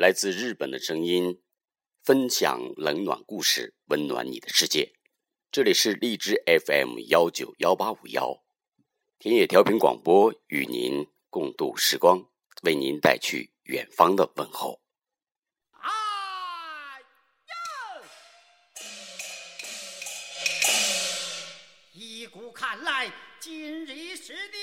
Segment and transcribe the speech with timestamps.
[0.00, 1.42] 来自日本的声音，
[2.02, 4.94] 分享冷暖故事，温暖你的世界。
[5.52, 8.42] 这里是荔枝 FM 幺九幺八五幺，
[9.18, 12.30] 田野调频广播，与您共度时光，
[12.62, 14.80] 为您带去远方的问候。
[15.72, 15.90] 哎
[17.44, 17.54] 呀！
[21.92, 24.56] 依古看来，今日是的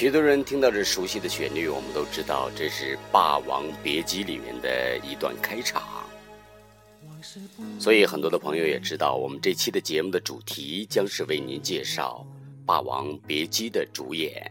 [0.00, 5.82] 许多人听到这熟悉的旋律，我们都知道这是《霸王别姬》里面的一段开场。
[7.78, 12.26] 所以很多的朋友也知道，我们这期的节目的主题将是为您介绍
[12.64, 14.50] 《霸王别姬》的主演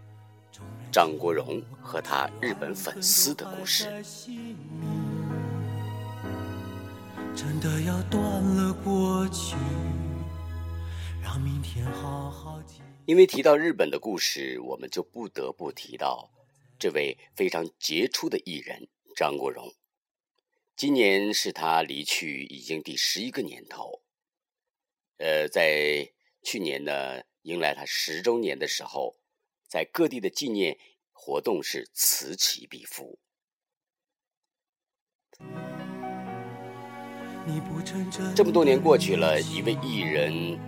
[0.91, 3.85] 张国荣和他日本粉丝的故事。
[7.35, 9.55] 真的要断了过去，
[11.23, 12.59] 让明天好好。
[13.09, 16.29] 因为提到日本的故事，我们就不得不提到
[16.77, 19.73] 这位非常杰出的艺人张国荣。
[20.75, 24.03] 今年是他离去已经第十一个年头。
[25.17, 26.07] 呃，在
[26.43, 29.15] 去年呢，迎来他十周年的时候，
[29.67, 30.77] 在各地的纪念
[31.11, 33.17] 活动是此起彼伏。
[38.35, 40.59] 这么多年过去了，一位艺人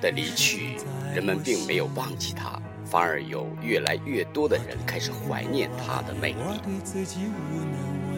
[0.00, 0.76] 的离去，
[1.14, 6.36] 人们并没有忘记他，反而有越来越多的人开始怀念他的魅力。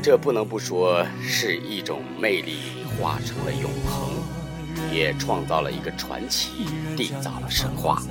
[0.03, 2.59] 这不能不说是一种魅力
[3.01, 6.51] 化成了永恒，也创造了一个传奇，
[6.97, 8.03] 缔造了神话。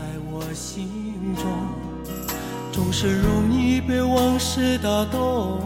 [2.71, 5.61] 总是容易被往事打动，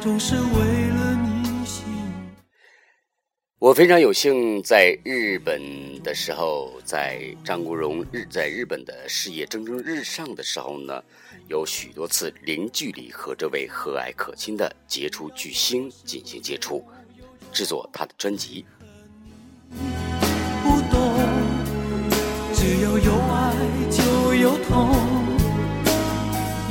[0.00, 0.40] 总是为
[0.88, 1.31] 了你。
[3.62, 5.62] 我非常有幸在日本
[6.02, 11.00] 的时候，在张国荣日在日本的事业蒸蒸日上的时候呢，
[11.46, 16.84] 有许多次零距离和这位和蔼可亲的杰出巨星进行接触，
[17.52, 18.66] 制作他的专辑。
[19.70, 21.16] 不懂，
[22.52, 23.54] 只要有爱
[23.92, 24.92] 就有痛，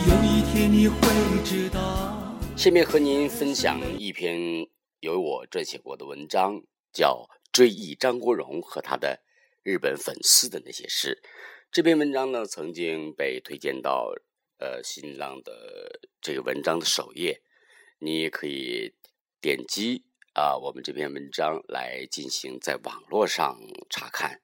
[0.09, 0.97] 有一天你会
[1.45, 2.37] 知道。
[2.57, 4.67] 下面和您分享一篇
[4.99, 9.21] 由我撰写过的文章，叫《追忆张国荣和他的
[9.63, 11.21] 日本粉丝的那些事》。
[11.71, 14.13] 这篇文章呢，曾经被推荐到
[14.59, 17.41] 呃新浪的这个文章的首页，
[17.99, 18.93] 你也可以
[19.39, 20.03] 点击
[20.33, 23.57] 啊我们这篇文章来进行在网络上
[23.89, 24.41] 查看。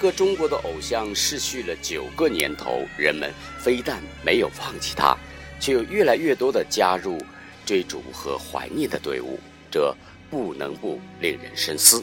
[0.00, 3.30] 一个中国的偶像逝去了九个年头，人们
[3.62, 5.14] 非但没有放弃他，
[5.60, 7.22] 却有越来越多的加入
[7.66, 9.38] 追逐和怀念的队伍，
[9.70, 9.94] 这
[10.30, 12.02] 不能不令人深思。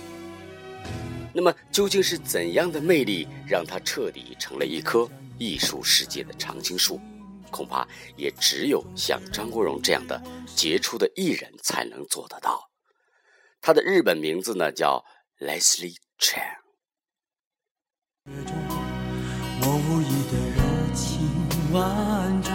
[1.34, 5.10] 那么，究竟是怎样的魅力让他彻底成了一棵
[5.40, 7.02] 艺术世界的常青树？
[7.50, 7.84] 恐怕
[8.16, 10.22] 也只有像张国荣这样的
[10.56, 12.70] 杰出的艺人才能做得到。
[13.60, 15.04] 他的日本名字呢叫
[15.40, 16.67] Leslie Chan。
[18.30, 20.62] 我无意的柔
[20.94, 21.30] 情
[21.72, 22.52] 万种，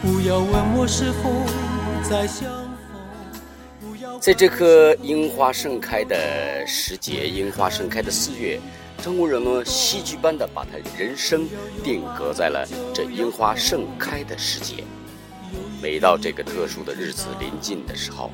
[0.00, 1.28] 不要问我是否
[2.08, 4.18] 再相逢。
[4.18, 8.58] 在这棵樱花盛开的时节，樱花盛开的四月，
[9.02, 11.46] 张国荣呢戏剧般的把他人生
[11.84, 14.82] 定格在了这樱花盛开的时节。
[15.82, 18.30] 每到这个特殊的日子临近的时候，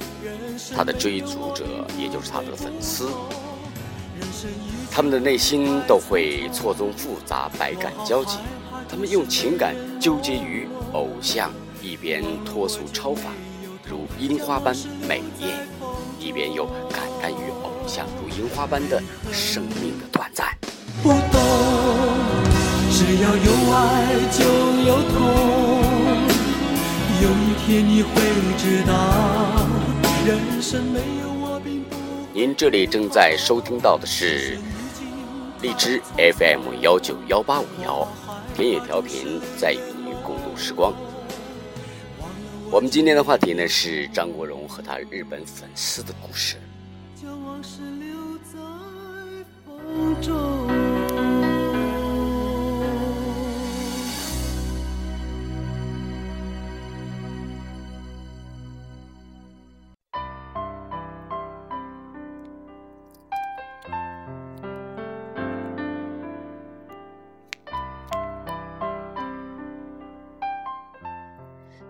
[0.77, 1.65] 他的追逐者，
[1.99, 3.11] 也就是他的粉丝，
[4.91, 8.39] 他们的内心都会错综复杂，百感交集。
[8.89, 11.51] 他们用情感纠结于偶像，
[11.83, 13.33] 一边脱俗超凡，
[13.89, 14.75] 如樱花般
[15.09, 15.67] 美艳，
[16.21, 19.03] 一边又感叹于偶像如樱花般的
[19.33, 20.47] 生命的短暂。
[21.03, 21.41] 不懂，
[22.93, 24.45] 只要有爱就
[24.89, 25.15] 有痛。
[27.23, 28.13] 有一天你会
[28.59, 28.93] 知道，
[30.27, 31.04] 人生没。
[32.37, 34.59] 您这里正在收听到的是
[35.63, 38.05] 荔枝 FM 幺九幺八五幺
[38.57, 40.93] 田野调频，在与您共度时光。
[42.73, 46.57] 我们今天的话题呢是张国荣和他日本粉丝的故事。
[47.15, 48.59] 将往事留在
[49.65, 50.64] 风中。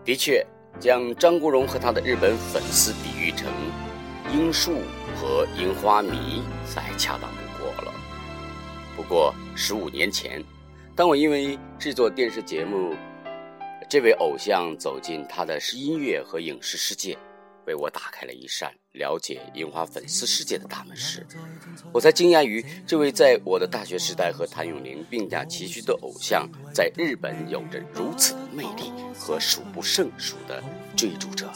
[0.04, 0.46] 的确，
[0.78, 3.50] 将张国荣和他的日本粉丝比喻成
[4.30, 4.82] 樱树
[5.16, 6.42] 和樱花迷，
[6.74, 7.92] 再恰当不过了。
[8.94, 10.44] 不过十五年前，
[10.94, 12.94] 当我因为制作电视节目，
[13.88, 17.16] 这位偶像走进他的音乐和影视世界。
[17.66, 21.26] 为我打开了一扇了解樱花粉丝世界的大门时，
[21.92, 30.62] 我才惊讶于这位在我的大学时代和谭咏麟并驾齐驱的偶像，在日本有着如此的魅力和数不胜数的
[30.96, 31.50] 追逐者。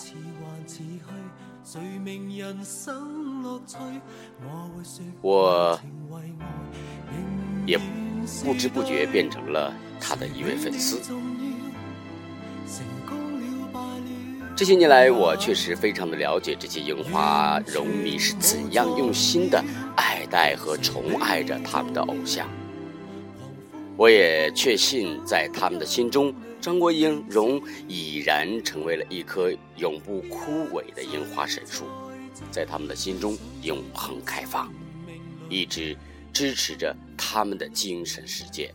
[5.21, 5.81] 我
[7.67, 7.79] 也
[8.43, 10.99] 不知不觉变成了他的一位粉丝。
[14.59, 19.65] 这些年来，我确实非常的了解这些樱花荣迷是怎样用心的
[19.95, 22.51] 爱戴和宠爱着他们的偶像。
[23.97, 31.85] 我也确信，在他们的心中，张国英荣已然成为了一棵永不枯萎的樱花神树，
[32.51, 34.69] 在他们的心中永恒开放，
[35.49, 35.97] 一直
[36.33, 38.75] 支持着他们的精神世界。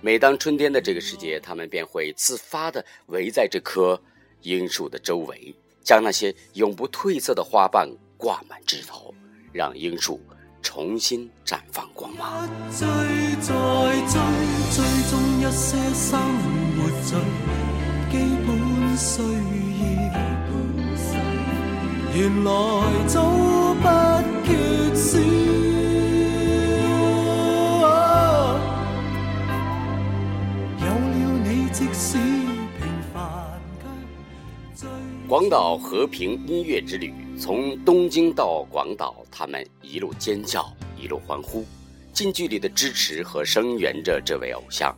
[0.00, 3.96] 每当春天的这个时节，他们便会自发的围在这棵。
[4.42, 9.14] 樱树的周围，将那些永不褪色的花瓣挂满枝头，
[9.52, 10.20] 让樱树
[10.62, 12.48] 重新绽放光芒。
[22.14, 22.50] 原来
[23.06, 23.22] 早
[23.74, 23.86] 不
[24.44, 25.57] 缺少。
[35.28, 41.66] 广岛和平音乐之旅，从东京到广岛，他们一路尖叫，一路欢呼，
[42.14, 44.96] 近距离的支持和声援着这位偶像。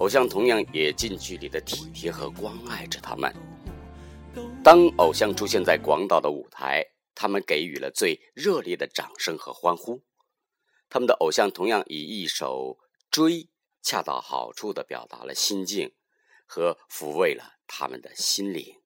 [0.00, 3.34] 偶像同样也近距离的体贴和关爱着他们。
[4.62, 6.84] 当偶像出现在广岛的舞台，
[7.14, 10.02] 他们给予了最热烈的掌声和欢呼。
[10.90, 12.76] 他们的偶像同样以一首
[13.10, 13.32] 《追》
[13.82, 15.90] 恰到好处的表达了心境，
[16.44, 18.77] 和抚慰了他们的心灵。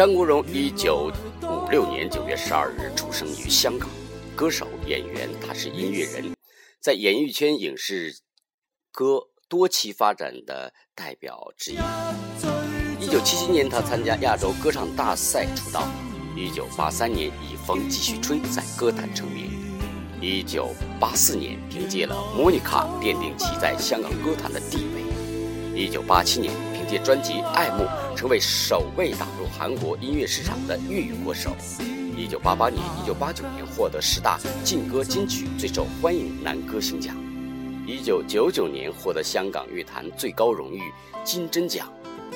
[0.00, 1.29] 张国荣一九。
[1.70, 3.88] 六年九月十二日出生于香港，
[4.34, 6.34] 歌手、演员，他是音乐人，
[6.80, 8.12] 在演艺圈影视
[8.90, 11.78] 歌多期发展的代表之一。
[12.98, 15.82] 一九七七年，他参加亚洲歌唱大赛出道；
[16.36, 19.52] 一九八三年，以《风继续吹》在歌坛成名；
[20.20, 26.52] 一九八四年，凭借了《莫妮卡》奠定其在香港歌坛的地位；一九八七年。
[26.90, 27.84] 借专辑《爱慕》
[28.16, 31.56] 成为首位打入韩国音乐市场的粤语歌手。
[32.16, 37.14] 一九八八年、一九八九年获得十大劲歌金曲最受欢迎男歌星奖。
[37.86, 40.82] 一九九九年获得香港乐坛最高荣誉
[41.22, 41.88] 金针奖。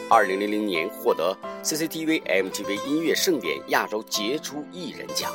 [0.09, 5.33] 二零零零年获得 CCTV MTV 音乐盛典亚洲杰出艺人奖。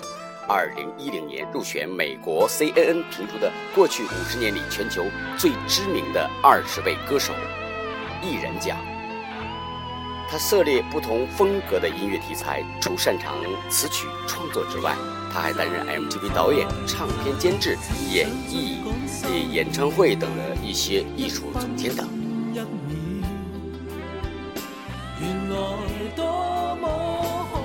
[0.47, 5.03] 二零一零年入选美国 CNN 评出的过去五十年里全球
[5.37, 7.33] 最知名的二十位歌手
[8.23, 8.98] 艺人奖。
[10.31, 13.35] 他涉猎不同风格的音乐题材，除擅长
[13.67, 14.95] 词曲创作之外，
[15.33, 17.75] 他还担任 MTV 导演、唱片监制、
[18.13, 18.77] 演艺、
[19.51, 22.07] 演唱会等的一些艺术总监等。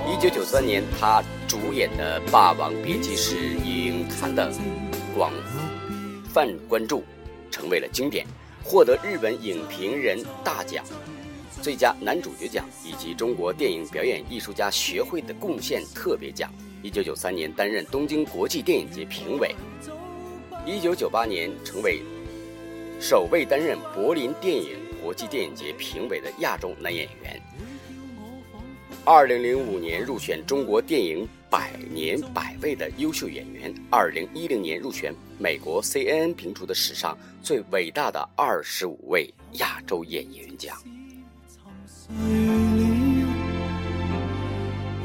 [0.07, 4.51] 一九九三年，他主演的《霸王别姬》是影坛的
[5.15, 5.31] 广
[6.33, 7.03] 泛关注，
[7.51, 8.25] 成为了经典，
[8.63, 10.83] 获得日本影评人大奖。
[11.65, 16.53] 最佳男主角奖以及中国电影表演艺术家学会的贡献特别奖。
[16.83, 19.55] 一九九三年担任东京国际电影节评委。
[20.63, 22.03] 一九九八年成为
[23.01, 27.41] 首位担任柏林电影国际电影节评委的亚洲男演员。
[29.03, 40.77] 二零零五年入选中国电影百年百位的优秀演员，二零一零年入选美国 CNN 评出的史上最伟大的二十五位亚洲演员奖。
[42.07, 42.83] 醉了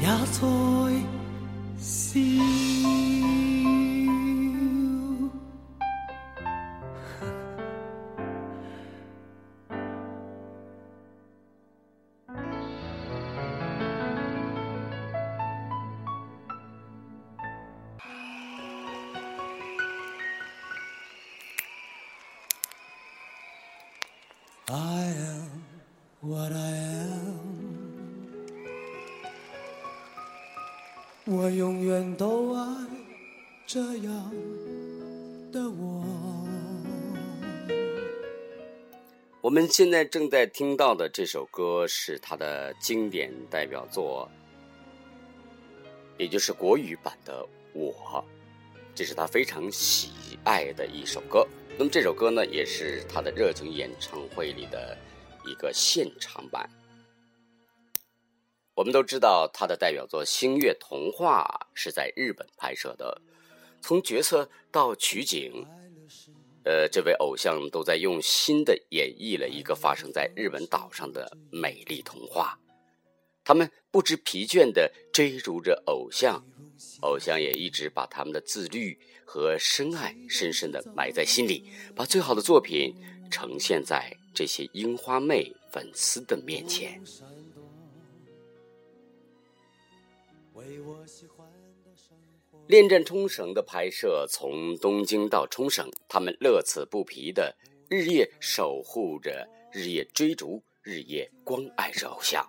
[0.01, 0.43] 也在
[1.79, 2.70] 笑
[39.51, 44.31] 我们现在正在听到的这首歌是他的经典代表作，
[46.19, 47.45] 也就是国语版的
[47.77, 47.93] 《我》，
[48.95, 51.45] 这是他非常喜爱的一首歌。
[51.77, 54.97] 那么这首歌呢，也是他的热情演唱会里的
[55.45, 56.71] 一个现场版。
[58.75, 63.21] 我们都知道，他的代表作《星月童话》是在日本拍摄的，
[63.81, 65.67] 从角色到取景，
[66.65, 72.59] 呃，这位偶像都在用心的演绎了一个发生在日本岛上的美丽童话。
[73.45, 76.45] 他们不知疲倦地追逐着偶像，
[77.01, 78.99] 偶像也一直把他们的自律。
[79.33, 82.93] 和深爱深深的埋在心里，把最好的作品
[83.31, 87.01] 呈现在这些樱花妹粉丝的面前。
[92.67, 97.57] 恋战冲绳的拍摄从东京到冲绳，他们乐此不疲的
[97.89, 102.49] 日夜守护着，日夜追逐，日夜关爱着偶像。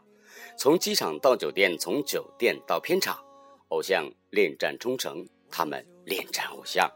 [0.58, 3.18] 从机场到酒店，从酒店到片场，
[3.70, 5.27] 偶像恋战冲绳。
[5.53, 6.89] 他们恋战偶像，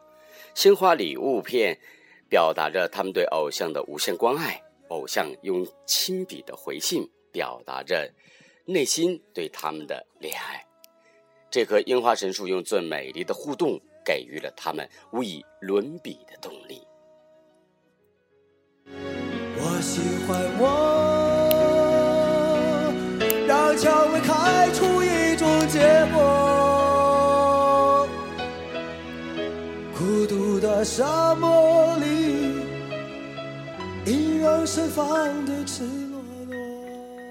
[0.54, 1.78] 鲜花礼物片
[2.30, 8.10] 表达着他们对偶像的无限关爱，偶像用亲笔的回信表达着
[8.66, 10.65] 内心对他们的恋爱。
[11.56, 16.86] 这棵樱花神树用最美丽的互动给予了他们无以伦比的动力。
[19.56, 20.68] 我喜欢我，
[23.48, 25.80] 让蔷薇开出一种结
[26.14, 28.06] 果。
[29.98, 32.60] 孤独的沙漠里，
[34.06, 35.06] 依然盛放
[35.46, 35.64] 的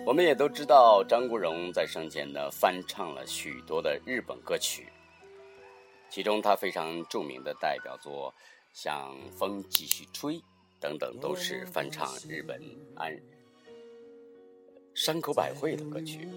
[0.06, 4.86] 我们也都知道，张国荣在生前呢翻唱了许多的日本歌曲，
[6.10, 8.32] 其中他非常著名的代表作，
[8.74, 10.34] 像《风继续吹》
[10.78, 12.62] 等等，都是翻唱日本
[12.94, 13.18] 安
[14.94, 16.28] 山口百惠的歌曲。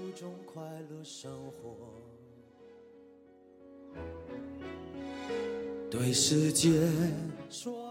[5.91, 6.69] 对世界
[7.49, 7.86] 说，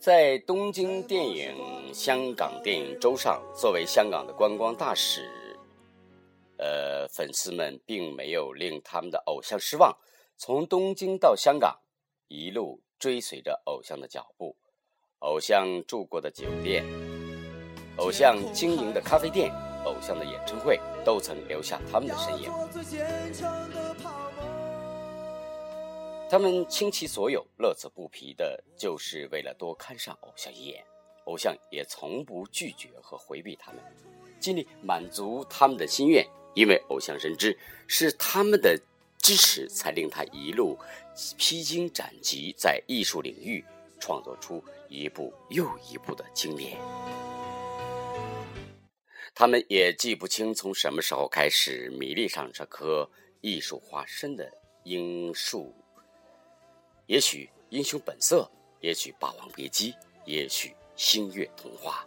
[0.00, 1.54] 在东京电影
[1.92, 5.30] 香港电影周上，作为香港的观光大使，
[6.56, 9.94] 呃，粉丝们并没有令他们的偶像失望。
[10.38, 11.78] 从东京到香港，
[12.28, 14.56] 一路追随着偶像的脚步，
[15.18, 16.82] 偶像住过的酒店，
[17.98, 19.52] 偶像经营的咖啡店，
[19.84, 22.50] 偶像的演唱会，都曾留下他们的身影。
[26.30, 30.80] 他们倾其所有，乐此不疲的，就是为了多看上偶像一眼。
[31.24, 33.82] 偶像也从不拒绝和回避他们，
[34.38, 36.24] 尽力满足他们的心愿。
[36.54, 37.58] 因为偶像深知，
[37.88, 38.80] 是他们的
[39.18, 40.78] 支持，才令他一路
[41.36, 43.64] 披荆斩棘，在艺术领域
[43.98, 46.78] 创作出一部又一部的经典。
[49.34, 53.10] 他们也记不清从什么时候开始迷恋上这棵
[53.40, 54.48] 艺术化身的
[54.84, 55.74] 樱树。
[57.10, 58.48] 也许英雄本色，
[58.78, 59.92] 也许霸王别姬，
[60.26, 62.06] 也许星月童话。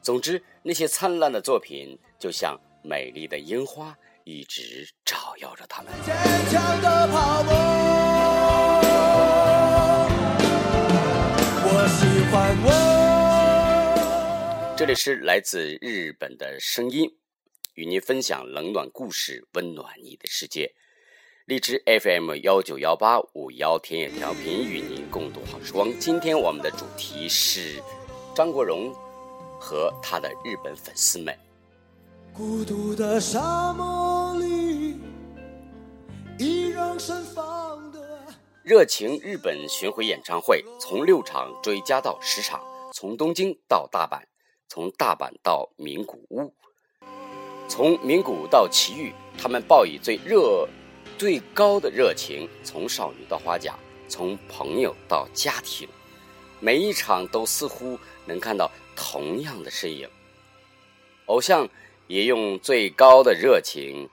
[0.00, 5.92] 总之，那些灿烂的作品就像美丽的樱花，一直照耀着他们。
[6.02, 6.16] 坚
[6.50, 7.52] 强的泡沫。
[11.64, 12.72] 我喜欢我。
[14.78, 17.06] 这里是来自日本的声音，
[17.74, 20.74] 与您分享冷暖故事，温暖你的世界。
[21.48, 25.88] 荔枝 FM 幺九幺八五幺田野调频与您共度好时光。
[25.98, 27.82] 今天我们的主题是
[28.34, 28.92] 张国荣
[29.58, 31.34] 和他的日本粉丝们。
[32.34, 34.98] 孤独的沙漠里，
[36.38, 37.98] 依然盛放的
[38.62, 42.62] 热情日本巡回演唱会从六场追加到十场，
[42.92, 44.20] 从东京到大阪，
[44.68, 46.52] 从大阪到名古屋，
[47.68, 50.68] 从名古屋到奇遇，他们报以最热。
[51.18, 53.76] 最高的热情，从少女到花甲，
[54.08, 55.88] 从朋友到家庭，
[56.60, 60.08] 每一场都似乎能看到同样的身影。
[61.26, 61.68] 偶像
[62.06, 64.08] 也用最高的热情、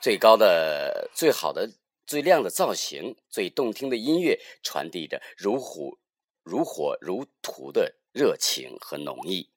[0.00, 1.68] 最高的、最好的、
[2.06, 5.98] 最亮的造型、最动听的音乐，传递着如火、
[6.44, 9.50] 如火如荼的热情和浓意。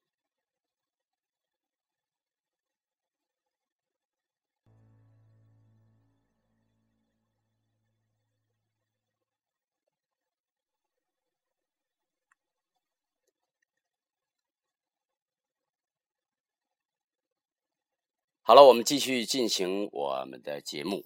[18.52, 21.06] 好了，我们继续进行我们的节目。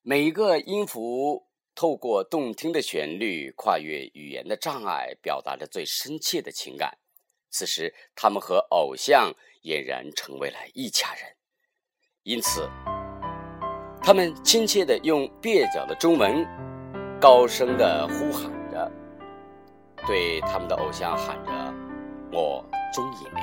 [0.00, 6.96] 每一个音符透过动听的旋律，跨越语言的障碍，表达着最深切的情感。
[7.50, 11.36] 此时，他们和偶像俨然成为了一家人。
[12.22, 12.66] 因此，
[14.02, 16.42] 他们亲切的用蹩脚的中文，
[17.20, 18.90] 高声的呼喊着，
[20.06, 21.52] 对他们的偶像喊着
[22.32, 22.64] ：“我
[22.94, 23.40] 中意你。”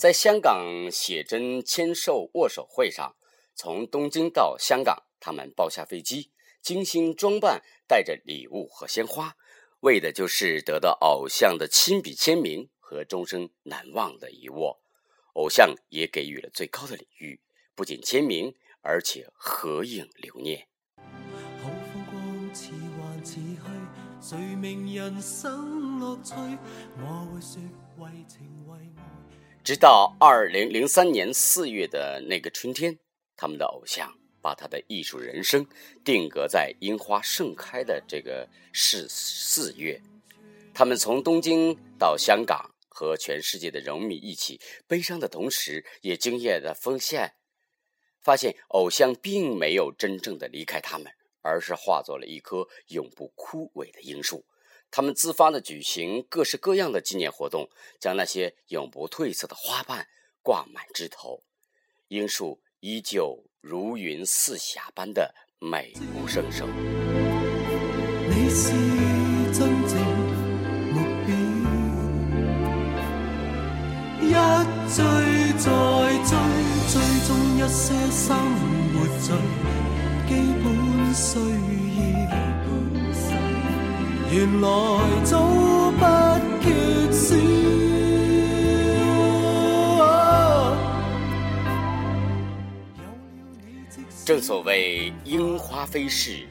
[0.00, 3.16] 在香港写真签售握手会上，
[3.54, 6.30] 从东京到香港，他们包下飞机，
[6.62, 9.36] 精心装扮，带着礼物和鲜花，
[9.80, 14.80] 为的就是得到偶像的亲笔签名和终生难忘的一握。
[15.34, 17.38] 偶像也给予了最高的礼遇，
[17.74, 20.66] 不仅签名，而且合影留念。
[29.62, 32.98] 直到二零零三年四月的那个春天，
[33.36, 35.66] 他们的偶像把他的艺术人生
[36.02, 40.00] 定格在樱花盛开的这个是四月。
[40.72, 47.34] 他们从东京到香港，和全世界的人迷一起悲伤的同时，也惊艳的发现，
[48.22, 54.46] 发现偶像并没有真正的离开他们，而是化作了一棵永不枯萎的樱树。
[54.92, 60.08] 他们自发的举行各式各样的纪念活动，将那些永不褪色的花瓣
[60.42, 61.44] 挂满枝头，
[62.08, 66.66] 樱树依旧如云似霞般的美不胜收。
[66.66, 68.72] 你是
[69.52, 69.96] 真正
[70.92, 71.30] 目标，
[74.20, 74.32] 一
[74.92, 74.98] 追
[75.58, 75.66] 再
[76.24, 76.34] 追，
[76.90, 76.94] 追
[77.26, 78.26] 踪一些生
[78.92, 79.28] 活最
[80.26, 80.30] 基
[80.64, 80.64] 本
[81.14, 81.30] 需。
[84.32, 84.68] 原来
[85.24, 85.40] 早
[85.90, 86.04] 不
[86.62, 87.34] 缺少。
[94.24, 96.46] 正所谓樱花飞逝，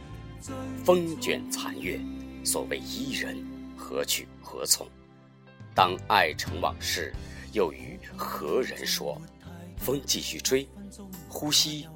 [0.84, 1.98] 风卷残月。
[2.44, 3.38] 所谓伊人，
[3.78, 4.86] 何去何从？
[5.74, 7.13] 当爱成往事，
[7.54, 9.22] 又与何人说？
[9.78, 10.68] 风继续吹，
[11.30, 11.88] 呼吸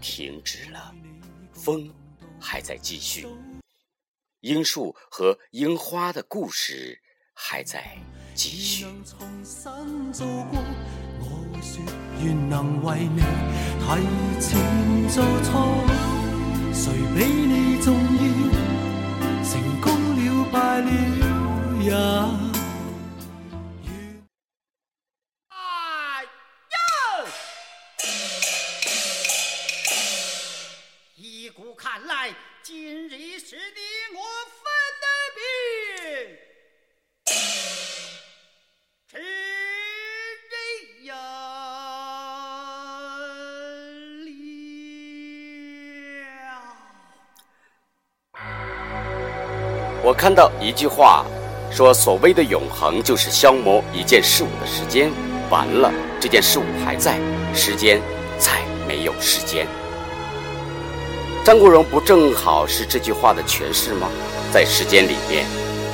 [0.00, 0.94] 停止了，
[1.52, 1.90] 风
[2.40, 3.26] 还在继续。
[4.40, 7.00] 樱树和樱花的故事
[7.34, 7.96] 还在
[8.34, 8.86] 继续。
[12.22, 13.20] 愿能为你
[13.80, 15.84] 提前做错，
[16.72, 18.20] 谁比你重要？
[19.42, 19.50] 成
[19.80, 20.90] 功了败了
[21.82, 22.49] 也。
[50.20, 51.24] 看到一句话，
[51.70, 55.10] 说所谓的永恒就是消磨一件事物的时间。
[55.48, 57.18] 完了，这件事物还在，
[57.54, 57.98] 时间
[58.38, 59.66] 再没有时间。
[61.42, 64.10] 张国荣不正好是这句话的诠释吗？
[64.52, 65.46] 在时间里面，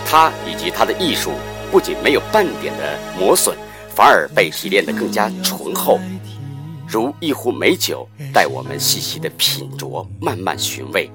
[0.05, 1.31] 他以及他的艺术
[1.71, 3.57] 不仅没有半点的磨损，
[3.95, 6.01] 反而被提炼得更加醇厚，
[6.85, 11.09] 如一壶美酒，待我们细细的品酌，慢慢寻味。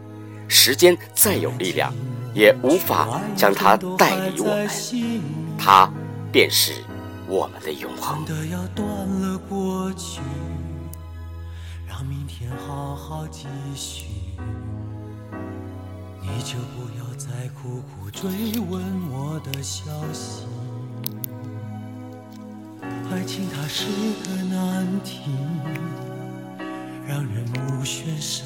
[0.47, 1.93] 时间再有力量。
[2.33, 4.69] 也无法将它带离我们，
[5.57, 5.91] 它
[6.31, 6.73] 便是
[7.27, 8.23] 我们的永恒。
[8.25, 10.21] 的要断了过去，
[11.87, 14.05] 让明天好好继续。
[16.21, 20.45] 你就不要再苦苦追问我的消息。
[23.11, 23.85] 爱情它是
[24.23, 25.19] 个难题，
[27.05, 28.45] 让人目眩神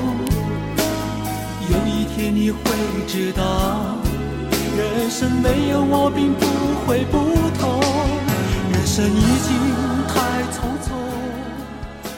[2.21, 2.59] 天你会
[3.07, 3.97] 知道，
[4.77, 6.45] 人生没有我并不
[6.85, 7.17] 会不
[7.59, 7.81] 同。
[8.71, 9.57] 人生已经
[10.07, 10.93] 太匆匆，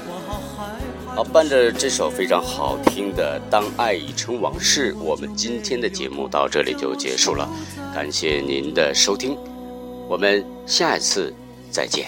[0.05, 1.15] 我好害怕。
[1.15, 7.47] 好，伴着这首非常好听的《当爱已成往事》，我们今天的节目到这里就结束了。
[7.95, 9.37] 感谢您的收听，
[10.09, 11.33] 我们下一次
[11.71, 12.07] 再见。